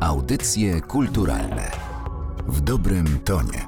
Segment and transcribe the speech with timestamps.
[0.00, 1.70] Audycje kulturalne
[2.48, 3.66] w dobrym tonie.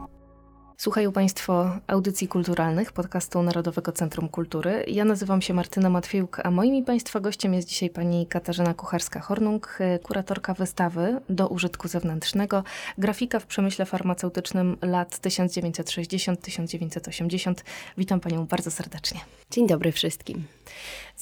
[0.76, 4.84] Słuchają Państwo audycji kulturalnych podcastu Narodowego Centrum Kultury.
[4.88, 9.78] Ja nazywam się Martyna Matwiejuk, a moim i Państwa gościem jest dzisiaj pani Katarzyna Kucharska-Hornung,
[10.02, 12.64] kuratorka wystawy do użytku zewnętrznego,
[12.98, 17.54] grafika w przemyśle farmaceutycznym lat 1960-1980.
[17.98, 19.20] Witam Panią bardzo serdecznie.
[19.50, 20.44] Dzień dobry wszystkim.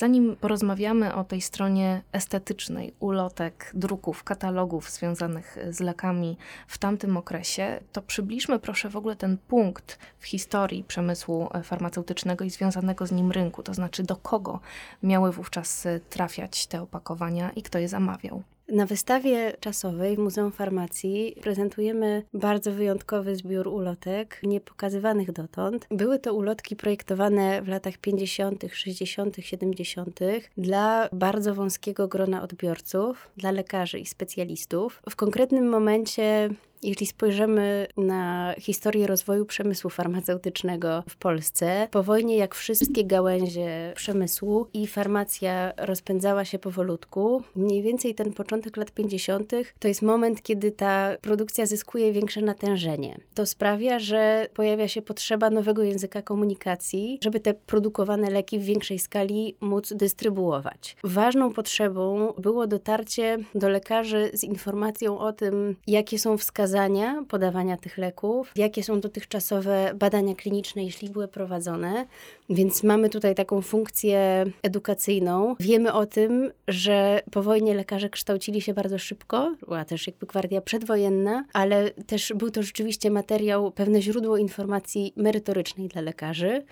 [0.01, 6.37] Zanim porozmawiamy o tej stronie estetycznej, ulotek, druków, katalogów związanych z lekami
[6.67, 12.51] w tamtym okresie, to przybliżmy proszę w ogóle ten punkt w historii przemysłu farmaceutycznego i
[12.51, 14.61] związanego z nim rynku, to znaczy do kogo
[15.03, 18.43] miały wówczas trafiać te opakowania i kto je zamawiał.
[18.71, 25.87] Na wystawie czasowej w Muzeum Farmacji prezentujemy bardzo wyjątkowy zbiór ulotek, niepokazywanych dotąd.
[25.91, 30.21] Były to ulotki projektowane w latach 50., 60., 70.
[30.57, 35.03] dla bardzo wąskiego grona odbiorców, dla lekarzy i specjalistów.
[35.11, 36.51] W konkretnym momencie
[36.83, 44.67] jeśli spojrzymy na historię rozwoju przemysłu farmaceutycznego w Polsce, po wojnie jak wszystkie gałęzie przemysłu
[44.75, 49.53] i farmacja rozpędzała się powolutku, mniej więcej ten początek lat 50.
[49.79, 53.21] to jest moment, kiedy ta produkcja zyskuje większe natężenie.
[53.35, 58.99] To sprawia, że pojawia się potrzeba nowego języka komunikacji, żeby te produkowane leki w większej
[58.99, 60.97] skali móc dystrybuować.
[61.05, 67.77] Ważną potrzebą było dotarcie do lekarzy z informacją o tym, jakie są wskazania wskazania podawania
[67.77, 72.07] tych leków, jakie są dotychczasowe badania kliniczne, jeśli były prowadzone.
[72.51, 75.57] Więc mamy tutaj taką funkcję edukacyjną.
[75.61, 80.61] Wiemy o tym, że po wojnie lekarze kształcili się bardzo szybko, była też jakby gwardia
[80.61, 86.65] przedwojenna, ale też był to rzeczywiście materiał, pewne źródło informacji merytorycznej dla lekarzy.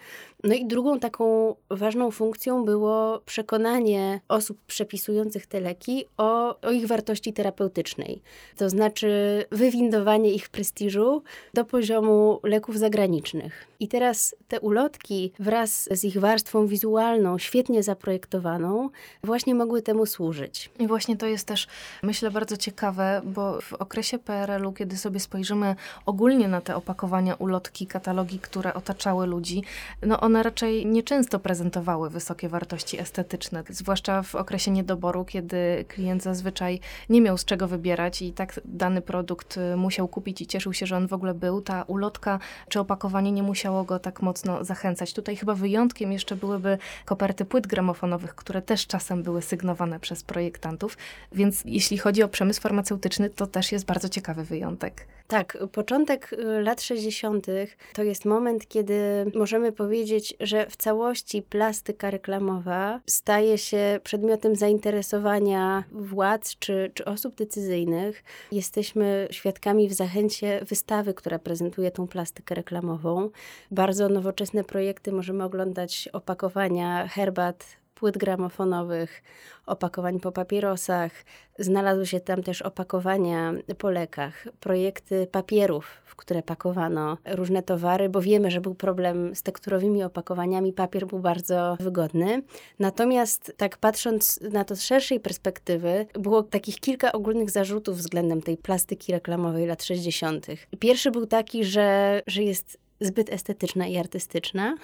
[0.44, 6.86] No i drugą taką ważną funkcją było przekonanie osób przepisujących te leki o, o ich
[6.86, 8.22] wartości terapeutycznej.
[8.56, 11.22] To znaczy wywindowanie ich prestiżu
[11.54, 13.67] do poziomu leków zagranicznych.
[13.80, 18.90] I teraz te ulotki wraz z ich warstwą wizualną, świetnie zaprojektowaną,
[19.24, 20.70] właśnie mogły temu służyć.
[20.78, 21.66] I właśnie to jest też,
[22.02, 27.86] myślę, bardzo ciekawe, bo w okresie PRL-u, kiedy sobie spojrzymy ogólnie na te opakowania, ulotki,
[27.86, 29.62] katalogi, które otaczały ludzi,
[30.02, 36.80] no one raczej nieczęsto prezentowały wysokie wartości estetyczne, zwłaszcza w okresie niedoboru, kiedy klient zazwyczaj
[37.08, 40.86] nie miał z czego wybierać i tak dany produkt y, musiał kupić i cieszył się,
[40.86, 41.62] że on w ogóle był.
[41.62, 42.38] Ta ulotka
[42.68, 45.14] czy opakowanie nie musiało go tak mocno zachęcać.
[45.14, 50.96] Tutaj chyba wyjątkiem jeszcze byłyby koperty płyt gramofonowych, które też czasem były sygnowane przez projektantów,
[51.32, 55.06] więc jeśli chodzi o przemysł farmaceutyczny, to też jest bardzo ciekawy wyjątek.
[55.28, 57.46] Tak, początek y, lat 60.
[57.92, 65.84] to jest moment, kiedy możemy powiedzieć, że w całości plastyka reklamowa staje się przedmiotem zainteresowania
[65.92, 68.24] władz czy, czy osób decyzyjnych.
[68.52, 73.30] Jesteśmy świadkami w zachęcie wystawy, która prezentuje tą plastykę reklamową.
[73.70, 79.22] Bardzo nowoczesne projekty możemy oglądać opakowania herbat płyt gramofonowych,
[79.66, 81.12] opakowań po papierosach.
[81.58, 88.20] Znalazły się tam też opakowania po lekach, projekty papierów, w które pakowano różne towary, bo
[88.20, 90.72] wiemy, że był problem z tekturowymi opakowaniami.
[90.72, 92.42] Papier był bardzo wygodny.
[92.78, 98.56] Natomiast tak patrząc na to z szerszej perspektywy, było takich kilka ogólnych zarzutów względem tej
[98.56, 100.46] plastyki reklamowej lat 60.
[100.78, 104.76] Pierwszy był taki, że, że jest zbyt estetyczna i artystyczna.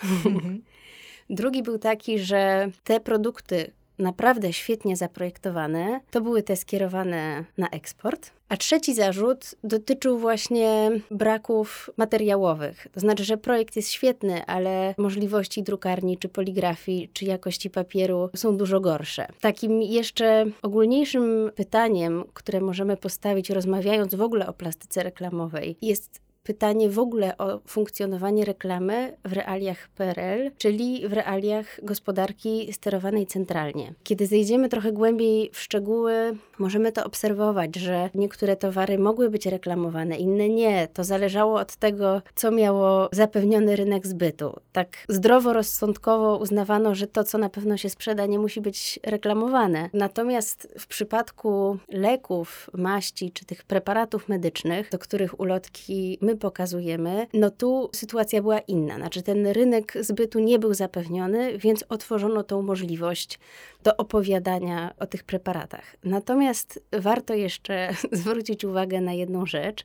[1.30, 8.30] Drugi był taki, że te produkty naprawdę świetnie zaprojektowane, to były te skierowane na eksport.
[8.48, 12.86] A trzeci zarzut dotyczył właśnie braków materiałowych.
[12.92, 18.56] To znaczy, że projekt jest świetny, ale możliwości drukarni, czy poligrafii, czy jakości papieru są
[18.56, 19.26] dużo gorsze.
[19.40, 26.90] Takim jeszcze ogólniejszym pytaniem, które możemy postawić, rozmawiając w ogóle o plastyce reklamowej, jest pytanie
[26.90, 33.94] w ogóle o funkcjonowanie reklamy w realiach PRL, czyli w realiach gospodarki sterowanej centralnie.
[34.02, 40.16] Kiedy zejdziemy trochę głębiej w szczegóły, możemy to obserwować, że niektóre towary mogły być reklamowane,
[40.16, 40.88] inne nie.
[40.94, 44.60] To zależało od tego, co miało zapewniony rynek zbytu.
[44.72, 49.90] Tak zdroworozsądkowo uznawano, że to, co na pewno się sprzeda, nie musi być reklamowane.
[49.92, 57.50] Natomiast w przypadku leków, maści czy tych preparatów medycznych, do których ulotki my pokazujemy, no
[57.50, 58.96] tu sytuacja była inna.
[58.96, 63.38] Znaczy ten rynek zbytu nie był zapewniony, więc otworzono tą możliwość
[63.82, 65.96] do opowiadania o tych preparatach.
[66.04, 69.84] Natomiast warto jeszcze zwrócić uwagę na jedną rzecz,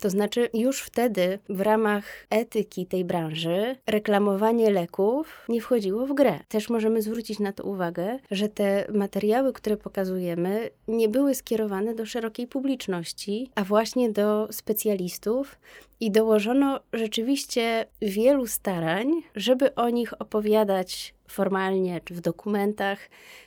[0.00, 6.40] to znaczy, już wtedy w ramach etyki tej branży reklamowanie leków nie wchodziło w grę.
[6.48, 12.06] Też możemy zwrócić na to uwagę, że te materiały, które pokazujemy, nie były skierowane do
[12.06, 15.58] szerokiej publiczności, a właśnie do specjalistów.
[16.00, 22.98] I dołożono rzeczywiście wielu starań, żeby o nich opowiadać formalnie czy w dokumentach,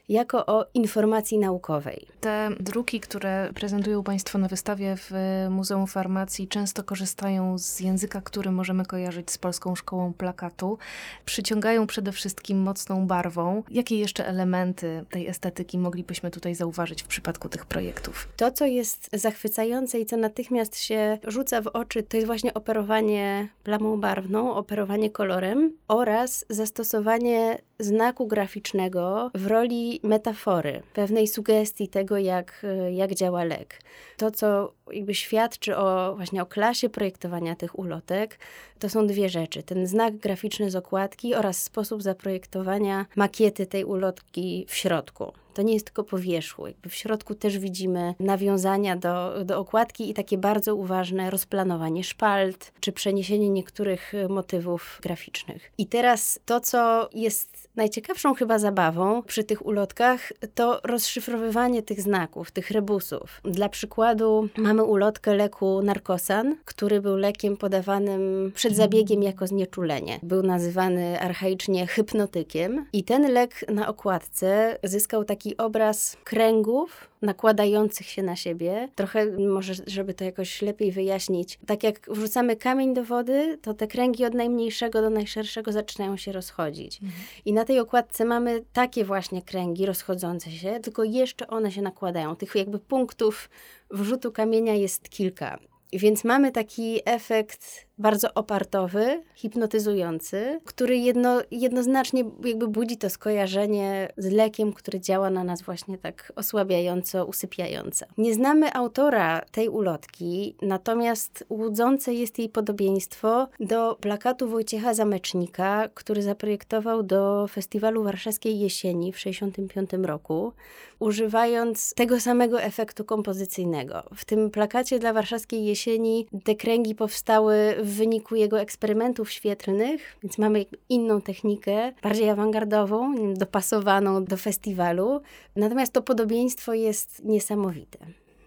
[0.10, 2.08] jako o informacji naukowej.
[2.22, 5.12] Te druki, które prezentują Państwo na wystawie w
[5.50, 10.78] Muzeum Farmacji, często korzystają z języka, który możemy kojarzyć z Polską Szkołą Plakatu.
[11.26, 13.64] Przyciągają przede wszystkim mocną barwą.
[13.72, 18.28] Jakie jeszcze elementy tej estetyki moglibyśmy tutaj zauważyć w przypadku tych projektów?
[18.38, 23.48] To, co jest zachwycające i co natychmiast się rzuca w oczy, to jest właśnie operowanie
[23.64, 32.66] plamą barwną, operowanie kolorem oraz zastosowanie znaku graficznego w roli metafory, pewnej sugestii tego, jak,
[32.92, 33.81] jak działa lek.
[34.18, 38.39] To, co jakby świadczy o właśnie o klasie projektowania tych ulotek,
[38.80, 39.63] to są dwie rzeczy.
[39.63, 45.33] Ten znak graficzny z okładki oraz sposób zaprojektowania makiety tej ulotki w środku.
[45.53, 46.68] To nie jest tylko po wierzchu.
[46.68, 52.71] Jakby w środku też widzimy nawiązania do, do okładki i takie bardzo uważne rozplanowanie szpalt,
[52.80, 55.71] czy przeniesienie niektórych motywów graficznych.
[55.77, 62.51] I teraz to, co jest najciekawszą chyba zabawą przy tych ulotkach, to rozszyfrowywanie tych znaków,
[62.51, 63.42] tych rebusów.
[63.44, 70.20] Dla przykładu mamy ulotkę leku narkosan, który był lekiem podawanym przed zabiegiem jako znieczulenie.
[70.24, 78.24] Był nazywany archaicznie hypnotykiem i ten lek na okładce zyskał taki obraz kręgów nakładających się
[78.24, 78.89] na siebie.
[78.95, 81.60] Trochę może, żeby to jakoś lepiej wyjaśnić.
[81.66, 86.31] Tak jak wrzucamy kamień do wody, to te kręgi od najmniejszego do najszerszego zaczynają się
[86.31, 87.01] rozchodzić.
[87.04, 87.21] Mhm.
[87.45, 92.36] I na tej okładce mamy takie właśnie kręgi rozchodzące się, tylko jeszcze one się nakładają.
[92.36, 93.50] Tych jakby punktów
[93.92, 95.60] wrzutu kamienia jest kilka.
[95.94, 104.31] Więc mamy taki efekt bardzo opartowy, hipnotyzujący, który jedno, jednoznacznie jakby budzi to skojarzenie z
[104.31, 108.06] lekiem, który działa na nas właśnie tak osłabiająco, usypiająco.
[108.18, 116.22] Nie znamy autora tej ulotki, natomiast łudzące jest jej podobieństwo do plakatu Wojciecha Zamecznika, który
[116.22, 120.54] zaprojektował do Festiwalu Warszawskiej Jesieni w 1965 roku,
[121.00, 124.04] używając tego samego efektu kompozycyjnego.
[124.16, 130.38] W tym plakacie dla Warszawskiej Jesieni te kręgi powstały w wyniku jego eksperymentów świetlnych, więc
[130.38, 135.21] mamy inną technikę, bardziej awangardową, dopasowaną do festiwalu.
[135.56, 137.97] Natomiast to podobieństwo jest niesamowite.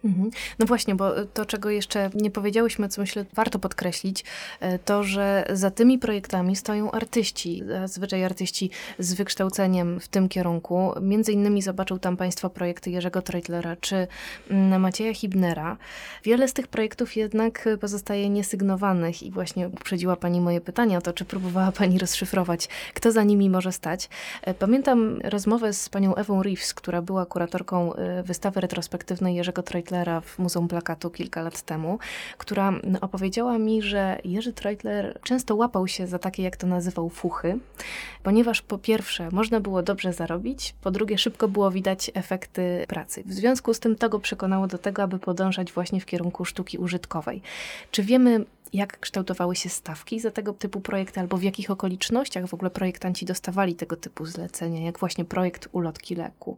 [0.04, 0.30] Mhm.
[0.58, 4.24] No właśnie, bo to, czego jeszcze nie powiedziałyśmy, co myślę warto podkreślić,
[4.60, 10.92] e, to, że za tymi projektami stoją artyści, zazwyczaj artyści z wykształceniem w tym kierunku.
[11.00, 14.06] Między innymi zobaczył tam Państwo projekty Jerzego Treutlera czy
[14.50, 15.76] mm, Macieja Hibnera.
[16.24, 21.12] Wiele z tych projektów jednak pozostaje niesygnowanych i właśnie uprzedziła Pani moje pytania o to,
[21.12, 24.08] czy próbowała Pani rozszyfrować, kto za nimi może stać.
[24.42, 29.91] E, pamiętam rozmowę z Panią Ewą Reeves, która była kuratorką e, wystawy retrospektywnej Jerzego Treutlera
[29.92, 31.98] Treutlera w Muzeum Plakatu kilka lat temu,
[32.38, 37.58] która opowiedziała mi, że Jerzy Treutler często łapał się za takie, jak to nazywał, fuchy,
[38.22, 43.22] ponieważ po pierwsze można było dobrze zarobić, po drugie szybko było widać efekty pracy.
[43.26, 46.78] W związku z tym to go przekonało do tego, aby podążać właśnie w kierunku sztuki
[46.78, 47.42] użytkowej.
[47.90, 52.54] Czy wiemy, jak kształtowały się stawki za tego typu projekty, albo w jakich okolicznościach w
[52.54, 56.56] ogóle projektanci dostawali tego typu zlecenia, jak właśnie projekt ulotki leku?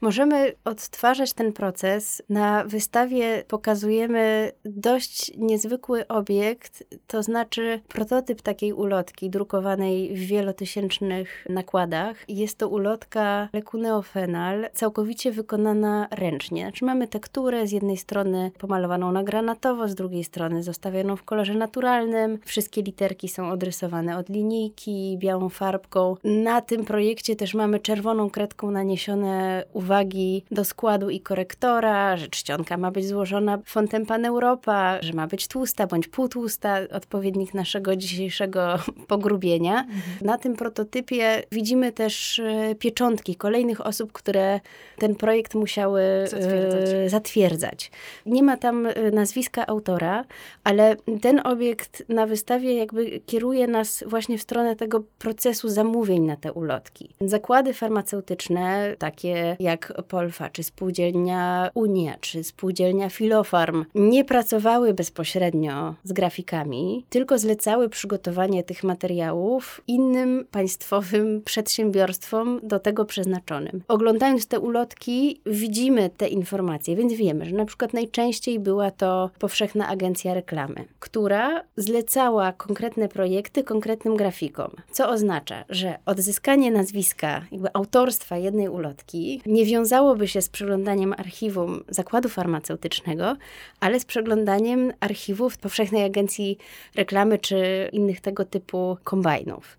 [0.00, 2.22] Możemy odtwarzać ten proces.
[2.28, 12.24] Na wystawie pokazujemy dość niezwykły obiekt, to znaczy prototyp takiej ulotki drukowanej w wielotysięcznych nakładach.
[12.28, 16.62] Jest to ulotka leku neofenal, całkowicie wykonana ręcznie.
[16.62, 21.54] Znaczy mamy tekturę z jednej strony pomalowaną na granatowo, z drugiej strony zostawioną w kolorze
[21.54, 22.38] naturalnym.
[22.44, 26.16] Wszystkie literki są odrysowane od linijki, białą farbką.
[26.24, 32.76] Na tym projekcie też mamy czerwoną kredką naniesione uwagi do składu i korektora, że czcionka
[32.76, 38.78] ma być złożona fontem Paneuropa, że ma być tłusta bądź półtłusta, odpowiednik naszego dzisiejszego
[39.08, 39.80] pogrubienia.
[39.80, 40.02] Mhm.
[40.22, 44.60] Na tym prototypie widzimy też e, pieczątki kolejnych osób, które
[44.98, 47.10] ten projekt musiały e, zatwierdzać.
[47.10, 47.90] zatwierdzać.
[48.26, 50.24] Nie ma tam e, nazwiska autora,
[50.64, 56.36] ale ten obiekt na wystawie jakby kieruje nas właśnie w stronę tego procesu zamówień na
[56.36, 57.14] te ulotki.
[57.20, 66.12] Zakłady farmaceutyczne, takie jak Polfa, czy spółdzielnia Unia, czy spółdzielnia Filofarm, nie pracowały bezpośrednio z
[66.12, 73.82] grafikami, tylko zlecały przygotowanie tych materiałów innym państwowym przedsiębiorstwom do tego przeznaczonym.
[73.88, 79.88] Oglądając te ulotki, widzimy te informacje, więc wiemy, że na przykład najczęściej była to Powszechna
[79.88, 88.36] Agencja Reklamy, która zlecała konkretne projekty konkretnym grafikom, co oznacza, że odzyskanie nazwiska, jakby autorstwa
[88.36, 93.36] jednej ulotki nie wiązałoby się z przeglądaniem archiwum zakładu farmaceutycznego,
[93.80, 96.58] ale z przeglądaniem archiwów Powszechnej Agencji
[96.94, 99.78] Reklamy czy innych tego typu kombajnów.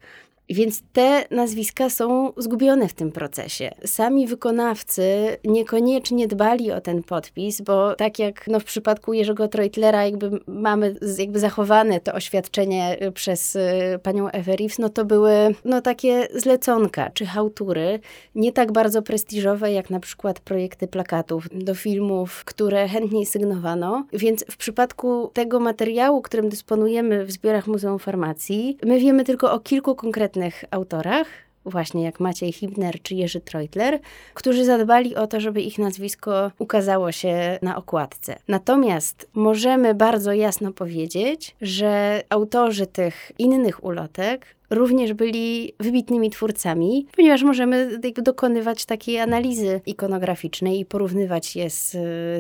[0.52, 3.72] Więc te nazwiska są zgubione w tym procesie.
[3.86, 5.04] Sami wykonawcy
[5.46, 10.96] niekoniecznie dbali o ten podpis, bo tak jak no, w przypadku Jerzego Treutlera jakby mamy
[11.18, 13.60] jakby zachowane to oświadczenie y, przez y,
[14.04, 15.32] panią Everifs, no to były
[15.66, 18.00] no, takie zleconka czy hałtury,
[18.36, 24.06] nie tak bardzo prestiżowe jak na przykład projekty plakatów do filmów, które chętniej sygnowano.
[24.14, 29.60] Więc w przypadku tego materiału, którym dysponujemy w zbiorach Muzeum Farmacji, my wiemy tylko o
[29.60, 30.41] kilku konkretnych
[30.72, 31.28] autorach,
[31.66, 34.00] właśnie jak Maciej Hibner czy Jerzy Treutler,
[34.34, 38.40] którzy zadbali o to, żeby ich nazwisko ukazało się na okładce.
[38.48, 47.44] Natomiast możemy bardzo jasno powiedzieć, że autorzy tych innych ulotek również byli wybitnymi twórcami, ponieważ
[47.44, 51.92] możemy dokonywać takiej analizy ikonograficznej i porównywać je z,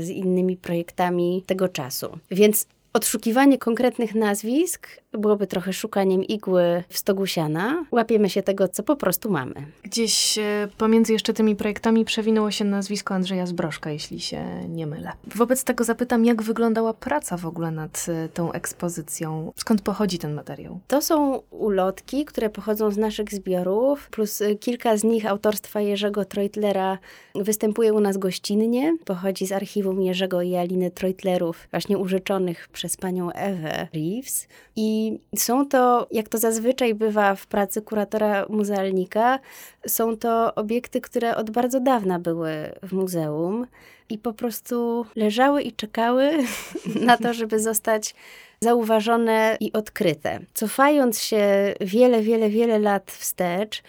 [0.05, 2.17] z innymi projektami tego czasu.
[2.31, 7.85] Więc Odszukiwanie konkretnych nazwisk byłoby trochę szukaniem igły w stogu siana.
[7.91, 9.53] Łapiemy się tego, co po prostu mamy.
[9.83, 15.11] Gdzieś e, pomiędzy jeszcze tymi projektami przewinęło się nazwisko Andrzeja Zbrożka, jeśli się nie mylę.
[15.35, 19.53] Wobec tego zapytam, jak wyglądała praca w ogóle nad e, tą ekspozycją?
[19.55, 20.79] Skąd pochodzi ten materiał?
[20.87, 26.25] To są ulotki, które pochodzą z naszych zbiorów, plus e, kilka z nich autorstwa Jerzego
[26.25, 26.97] Treutlera
[27.35, 28.97] występuje u nas gościnnie.
[29.05, 34.47] Pochodzi z archiwum Jerzego i Aliny Treutlerów, właśnie użyczonych przez panią Ewę Reeves.
[34.75, 39.39] I są to, jak to zazwyczaj bywa w pracy kuratora muzealnika,
[39.87, 42.51] są to obiekty, które od bardzo dawna były
[42.83, 43.67] w muzeum
[44.09, 46.31] i po prostu leżały i czekały
[47.07, 48.15] na to, żeby zostać
[48.61, 50.39] zauważone i odkryte.
[50.53, 53.83] Cofając się wiele, wiele, wiele lat wstecz,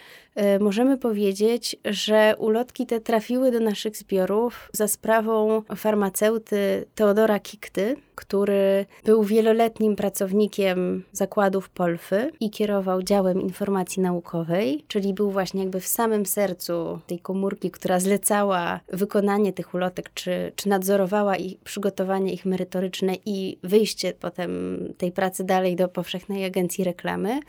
[0.59, 8.85] możemy powiedzieć, że ulotki te trafiły do naszych zbiorów za sprawą farmaceuty Teodora Kikty, który
[9.05, 15.87] był wieloletnim pracownikiem zakładów Polfy i kierował działem informacji naukowej, czyli był właśnie jakby w
[15.87, 22.45] samym sercu tej komórki, która zlecała wykonanie tych ulotek, czy, czy nadzorowała ich przygotowanie ich
[22.45, 27.39] merytoryczne i wyjście potem tej pracy dalej do Powszechnej Agencji Reklamy.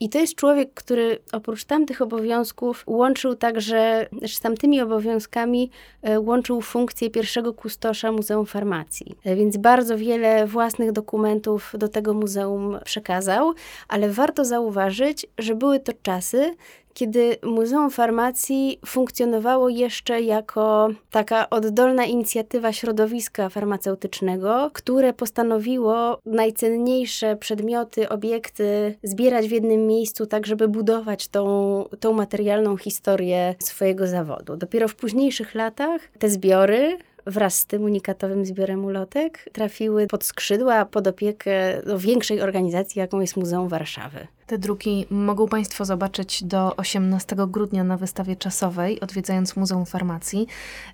[0.00, 5.70] I to jest człowiek, który oprócz tamtych obowiązków obowiązków łączył także, z tamtymi obowiązkami
[6.02, 9.16] e, łączył funkcję pierwszego kustosza Muzeum Farmacji.
[9.24, 13.52] E, więc bardzo wiele własnych dokumentów do tego muzeum przekazał,
[13.88, 16.54] ale warto zauważyć, że były to czasy,
[16.94, 28.08] kiedy Muzeum Farmacji funkcjonowało jeszcze jako taka oddolna inicjatywa środowiska farmaceutycznego, które postanowiło najcenniejsze przedmioty,
[28.08, 34.56] obiekty zbierać w jednym miejscu, tak żeby budować tą, tą materialną historię swojego zawodu.
[34.56, 40.84] Dopiero w późniejszych latach te zbiory wraz z tym unikatowym zbiorem ulotek trafiły pod skrzydła,
[40.84, 44.26] pod opiekę do większej organizacji, jaką jest Muzeum Warszawy.
[44.46, 50.46] Te druki mogą Państwo zobaczyć do 18 grudnia na wystawie czasowej, odwiedzając Muzeum Farmacji.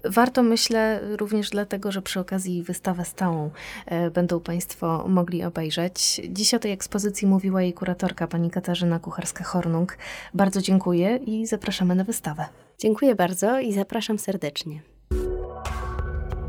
[0.04, 3.50] Warto, myślę, również dlatego, że przy okazji wystawę stałą
[3.87, 6.20] e, będą Państwo mogli obejrzeć.
[6.28, 9.87] Dziś o tej ekspozycji mówiła jej kuratorka, pani Katarzyna Kucharska-Hornung.
[10.35, 12.44] Bardzo dziękuję i zapraszamy na wystawę.
[12.78, 14.98] Dziękuję bardzo i zapraszam serdecznie.